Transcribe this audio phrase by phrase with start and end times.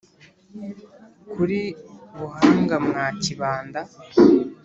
[1.31, 1.59] Kuri
[2.17, 3.81] Buhanga mwa Kibanda